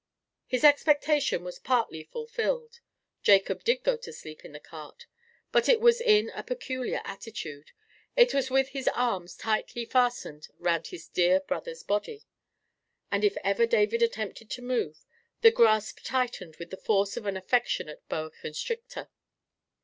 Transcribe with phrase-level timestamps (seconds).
[0.47, 2.79] His expectation was partly fulfilled:
[3.21, 5.05] Jacob did go to sleep in the cart,
[5.51, 11.07] but it was in a peculiar attitude—it was with his arms tightly fastened round his
[11.07, 12.25] dear brother's body;
[13.11, 15.05] and if ever David attempted to move,
[15.41, 19.07] the grasp tightened with the force of an affectionate boa constrictor.